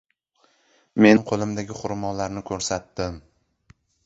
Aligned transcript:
Men 1.05 1.21
qo‘limdagi 1.31 1.77
xurmolarni 1.83 2.43
ko‘rsatdim. 2.49 3.23